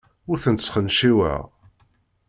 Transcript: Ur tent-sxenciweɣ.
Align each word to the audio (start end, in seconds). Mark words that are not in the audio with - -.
Ur 0.29 0.37
tent-sxenciweɣ. 0.43 1.43